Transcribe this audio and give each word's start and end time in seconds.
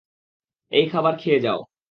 এই, 0.71 0.85
খাবার 0.89 1.13
খেয়ে 1.17 1.39
যাও। 1.39 1.59